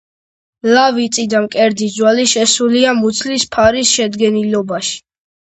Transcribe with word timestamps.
ლავიწი 0.69 1.25
და 1.33 1.41
მკერდის 1.43 1.93
ძვალი 1.97 2.25
შესულია 2.33 2.97
მუცლის 3.03 3.47
ფარის 3.57 3.93
შედგენილობაში. 4.01 4.99